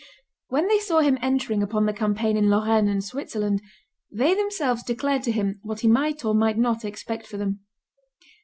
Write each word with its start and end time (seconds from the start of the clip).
When 0.47 0.67
they 0.67 0.79
saw 0.79 1.01
him 1.01 1.19
entering 1.21 1.61
upon 1.61 1.85
the 1.85 1.93
campaign 1.93 2.35
in 2.35 2.49
Lorraine 2.49 2.87
and 2.87 3.03
Switzerland, 3.03 3.61
they 4.11 4.33
themselves 4.33 4.81
declared 4.81 5.21
to 5.21 5.31
him 5.31 5.59
what 5.61 5.81
he 5.81 5.87
might 5.87 6.25
or 6.25 6.33
might 6.33 6.57
not 6.57 6.83
expect 6.83 7.27
from 7.27 7.37
them. 7.37 7.59